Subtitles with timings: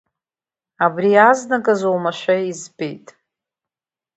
[0.85, 3.07] Абри азныказы оумашәа избеит.